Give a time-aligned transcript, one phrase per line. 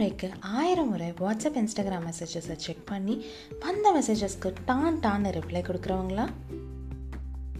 [0.00, 3.24] முறைக்கு ஆயிரம் முறை வாட்ஸ்அப் இன்ஸ்டாகிராம் மெசேஜஸை செக் பண்ணி
[3.60, 6.28] வந்த மெசேஜஸ்க்கு டான் டான்னு ரிப்ளை கொடுக்குறவங்களா?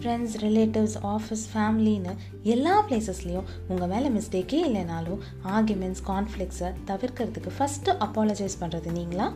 [0.00, 8.56] ஃப்ரெண்ட்ஸ் ரிலேட்டிவ்ஸ் ஆஃபீஸ் ஃபேமிலின்னு எல்லா பிளேசஸ்லேயும் உங்கள் மேலே மிஸ்டேக்கே இல்லைனாலும் ஆர்குமெண்ட்ஸ் கான்ஃப்ளிக்ஸை தவிர்க்கிறதுக்கு ஃபஸ்ட்டு அப்பாலஜைஸ்
[8.60, 9.32] பண்ணுறது நீங்களா?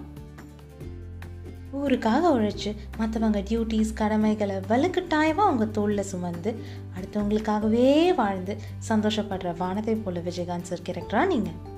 [1.72, 6.57] ஊருக்காக உழைச்சி மற்றவங்க டியூட்டிஸ் கடமைகளை வலுக்கட்டாயமாக அவங்க தோளில் சுமந்து
[7.00, 8.57] அடுத்தவங்களுக்காகவே வாழ்ந்து
[8.89, 11.72] சந்தோஷப்படுற வானத்தை போல விஜயகாந்த் சார் கேரக்டராக நீங்கள்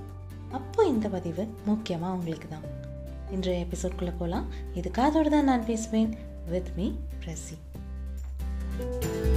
[0.57, 2.67] அப்போ இந்த பதிவு முக்கியமாக உங்களுக்கு தான்
[3.31, 6.13] இன்றைய எபிசோட்குள்ளே போகலாம் இது காதோடு தான் நான் பேசுவேன்.
[6.51, 6.87] With me
[7.23, 7.57] Prasi.
[8.79, 9.36] Ten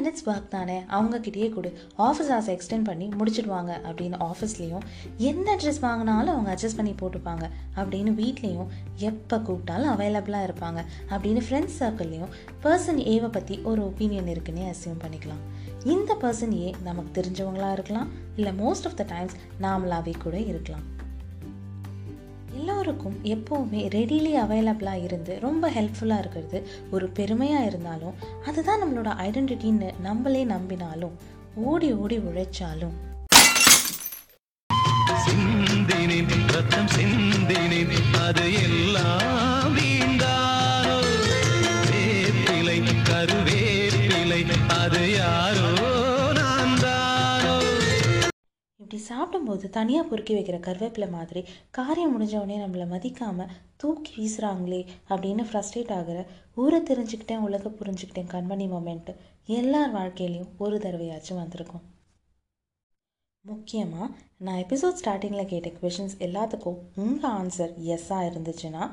[0.00, 0.80] minutes work தானே?
[0.80, 1.78] அவங்கக்கிட்டேயே கொடு.
[1.98, 4.80] ஆஃபீஸ் ஆசை எக்ஸ்டெண்ட் பண்ணி முடிச்சிடுவாங்க அப்படின்னு ஆஃபீஸ்லேயும்
[5.16, 7.50] என்ன ட்ரெஸ் வாங்கினாலும் அவங்க அட்ஜஸ்ட் பண்ணி போட்டுப்பாங்க.
[7.76, 10.84] அப்படின்னு வீட்லேயும் எப்போ கூப்பிட்டாலும் அவைலபிளாக இருப்பாங்க.
[11.08, 12.28] அப்படின்னு ஃப்ரெண்ட்ஸ் சர்க்கிள்லேயும்
[12.62, 15.42] பர்சன் ஏவை பற்றி ஒரு ஒப்பீனியன் இருக்குன்னே அசியூம் பண்ணிக்கலாம்.
[15.84, 18.08] இந்த பர்சன் ஏ நமக்கு தெரிஞ்சவங்களாக இருக்கலாம்.
[18.36, 20.98] இல்லை மோஸ்ட் ஆஃப் த டைம்ஸ் நாமளாவே கூட இருக்கலாம்.
[22.54, 30.44] எல்லோருக்கும் எப்போவுமே ரெடிலி அவைலபிளாக இருந்து ரொம்ப ஹெல்ப்ஃபுல்லாக இருக்கிறது ஒரு பெருமையாக இருந்தாலும் அதுதான் நம்மளோட ஐடென்டிட்டின்னு நம்மளே
[30.44, 31.12] நம்பினாலும்
[31.54, 32.92] ஓடி ஓடி உழைச்சாலும்.
[38.14, 41.08] அது எல்லாம் வீண்டாரோ
[49.10, 54.80] சாப்பிடும்போது தனியாக பொறுக்கி வைக்கிற கருவேப்பிலை மாதிரி காரியம் முடிஞ்சவொடனே நம்மளை மதிக்காமல் தூக்கி வீசுகிறாங்களே
[55.12, 56.18] அப்படின்னு ஃப்ரஸ்ட்ரேட் ஆகிற
[56.54, 59.14] ஊரை தெரிஞ்சுக்கிட்டேன் உலக புரிஞ்சுக்கிட்டேன் கண்மணி மொமெண்ட்டு
[59.58, 61.86] எல்லார் வாழ்க்கையிலையும் ஒரு தடவையாச்சும் வந்திருக்கும்.
[63.44, 64.06] முக்கியமாக
[64.46, 68.84] நான் எபிசோட் ஸ்டார்டிங்கில் கேட்ட கொஷின்ஸ் எல்லாத்துக்கும் உங்கள் ஆன்சர் எஸ்ஸாக இருந்துச்சுன்னா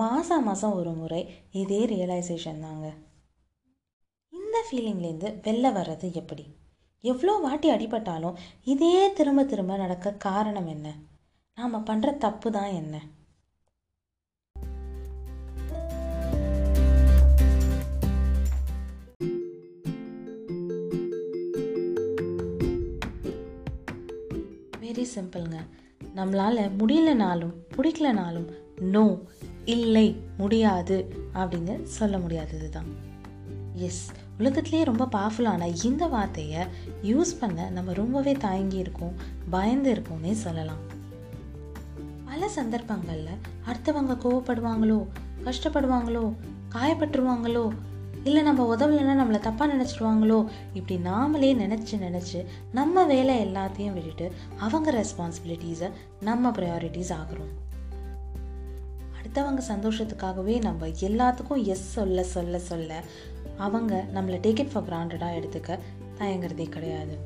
[0.00, 1.22] மாதம் மாதம் ஒரு முறை
[1.62, 2.86] இதே ரியலைசேஷன் தாங்க.
[4.32, 6.46] இந்த ஃபீலிங்லேருந்து வெளில வர்றது எப்படி?
[7.04, 10.86] எவ்வளோ வாட்டி அடிபட்டாலும் இதே திரும்ப திரும்ப நடக்க காரணம் என்ன?
[11.58, 12.96] நாம் பண்ணுற தப்பு தான் என்ன?
[24.80, 25.58] வெரி சிம்பிள்ங்க
[26.14, 28.48] நம்மளால் முடியலனாலும் பிடிக்கலனாலும்
[28.80, 29.04] நோ
[29.64, 30.06] இல்லை
[30.38, 30.96] முடியாது
[31.34, 32.90] அப்படின்னு சொல்ல முடியாதது தான்
[33.80, 34.04] எஸ்
[34.38, 36.66] உலகத்துலேயே ரொம்ப பவர்ஃபுல்லான இந்த வார்த்தையை
[37.02, 39.14] யூஸ் பண்ண நம்ம ரொம்பவே தயங்கி இருக்கோம்
[39.50, 40.96] பயந்து இருக்கோம்னே சொல்லலாம்.
[42.24, 45.06] பல சந்தர்ப்பங்களில் அடுத்தவங்க கோவப்படுவாங்களோ
[45.44, 46.32] கஷ்டப்படுவாங்களோ
[46.72, 47.70] காயப்பட்டுருவாங்களோ
[48.24, 54.92] இல்லை நம்ம உதவலைன்னா நம்மளை தப்பாக நினச்சிடுவாங்களோ இப்படி நாமளே நினச்சி நினச்சி நம்ம வேலை எல்லாத்தையும் விட்டுட்டு அவங்க
[54.92, 57.66] ரெஸ்பான்சிபிலிட்டிஸை நம்ம ப்ரையாரிட்டிஸ் ஆகிறோம்
[59.22, 63.02] அடுத்தவங்க சந்தோஷத்துக்காகவே நம்ம எல்லாத்துக்கும் எஸ் சொல்ல சொல்ல சொல்ல
[63.56, 65.78] அவங்க நம்மளை டேக் இட் ஃபார் கிராண்டடாக எடுத்துக்க
[66.18, 67.16] தயங்குறதே கிடையாது.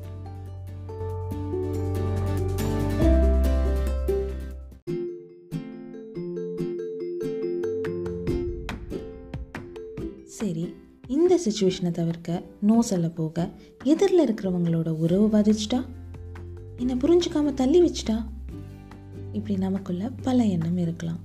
[10.25, 10.73] சரி
[11.07, 13.49] இந்த சுச்சுவேஷனை தவிர்க்க நோ சொல்ல போக
[13.83, 15.85] எதிரில் இருக்கிறவங்களோட உறவு பாதிச்சிட்டா?
[16.77, 18.25] என்னை புரிஞ்சுக்காம தள்ளி வச்சிட்டா?
[19.31, 21.19] இப்படி நமக்குள்ள பல எண்ணம் இருக்கலாம்.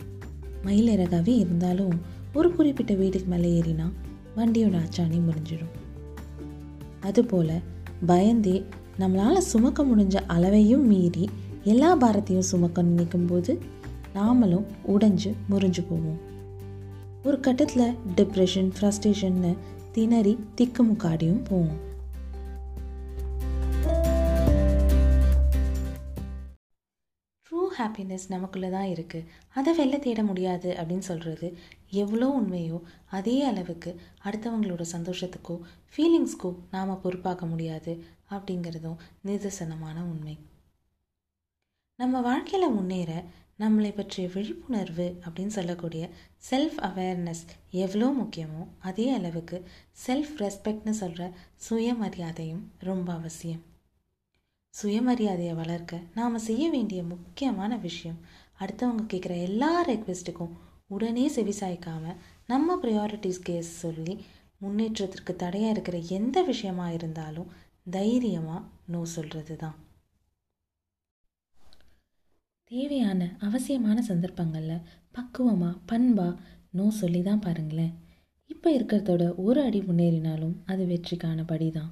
[0.64, 2.00] மயிலிறகாவே இருந்தாலும்
[2.34, 3.90] ஒரு குறிப்பிட்ட வீட்டுக்கு மேலே ஏறினா
[4.38, 5.74] வண்டியோட அச்சாணி முறிஞ்சிடும்
[7.00, 7.56] அதுபோல்
[8.06, 8.64] பயந்தே
[8.98, 11.30] நம்மளால் சுமக்க முடிஞ்ச அளவையும் மீறி
[11.62, 13.58] எல்லா பாரத்தையும் சுமக்க நினைக்கும் போது
[14.14, 16.18] நாமளும் உடைஞ்சு முறிஞ்சு போவோம்.
[17.24, 19.56] ஒரு கட்டத்தில் டிப்ரெஷன் ஃப்ரஸ்ட்ரேஷன்னு
[19.92, 21.87] திணறி திக்குமுக்காடியும் போவோம்.
[27.78, 31.48] ஹாப்பினஸ் நமக்குள்ளே தான் இருக்குது அதை வெளில தேட முடியாது அப்படின்னு சொல்கிறது
[32.02, 32.78] எவ்வளோ உண்மையோ
[33.18, 33.90] அதே அளவுக்கு
[34.24, 35.56] அடுத்தவங்களோட சந்தோஷத்துக்கோ
[35.92, 37.94] ஃபீலிங்ஸ்க்கோ நாம் பொறுப்பாக்க முடியாது
[38.30, 40.36] அப்படிங்கிறதும் நிதர்சனமான உண்மை.
[41.98, 43.12] நம்ம வாழ்க்கையில் முன்னேற
[43.58, 46.04] நம்மளை பற்றிய விழிப்புணர்வு அப்படின்னு சொல்லக்கூடிய
[46.50, 47.42] செல்ஃப் அவேர்னஸ்
[47.84, 49.56] எவ்வளோ முக்கியமோ அதே அளவுக்கு
[50.06, 51.24] செல்ஃப் ரெஸ்பெக்ட்னு சொல்கிற
[51.68, 53.64] சுயமரியாதையும் ரொம்ப அவசியம்.
[54.78, 58.20] சுயமரியாதையை வளர்க்க நாம் செய்ய வேண்டிய முக்கியமான விஷயம்
[58.60, 62.14] அடுத்தவங்க கேட்குற எல்லா ரெக்வெஸ்ட்டுக்கும் உடனே செவிசாய்க்காம
[62.46, 64.14] நம்ம ப்ரையாரிட்டிஸ்க்கு சொல்லி
[64.58, 67.50] முன்னேற்றத்திற்கு தடையாக இருக்கிற எந்த விஷயமா இருந்தாலும்
[67.90, 69.76] தைரியமாக நோ சொல்கிறது தான்
[72.70, 76.40] தேவையான அவசியமான சந்தர்ப்பங்களில் பக்குவமாக பண்பாக
[76.70, 77.94] நோ சொல்லி தான் பாருங்களேன்.
[78.46, 81.90] இப்போ இருக்கிறதோட ஒரு அடி முன்னேறினாலும் அது வெற்றிக்கான படி தான்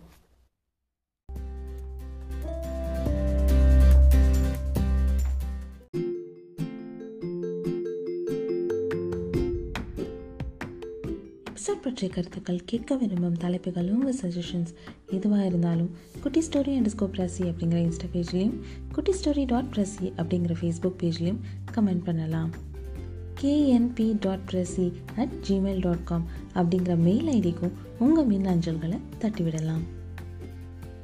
[11.66, 14.74] எபிசோட் பற்றிய கருத்துக்கள் கேட்க விரும்பும் தலைப்புகள் உங்கள் சஜஷன்ஸ்
[15.10, 15.90] எதுவாக இருந்தாலும்
[16.22, 18.52] குட்டி ஸ்டோரி அண்ட் ஸ்கோப் பிரசி அப்படிங்கிற இன்ஸ்டா பேஜ்லேயும்
[18.92, 21.36] குட்டி ஸ்டோரி டாட் பிரசி அப்படிங்கிற ஃபேஸ்புக் பேஜ்லேயும்
[21.74, 22.50] கமெண்ட் பண்ணலாம்.
[23.40, 29.82] KNB dot Prasi at Gmail dot com அப்படிங்கிற மெயில் ஐடிக்கும் உங்கள் மின் அஞ்சல்களை தட்டிவிடலாம்.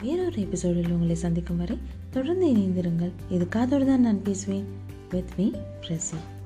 [0.03, 1.79] வேறொரு எபிசோடில் உங்களை சந்திக்கும் வரை
[2.11, 3.13] தொடர்ந்து இணைந்திருங்கள்.
[3.31, 4.65] இது காதோடு தான் நான் பேசுவேன்?
[5.11, 5.51] With me
[5.81, 6.42] Prasi.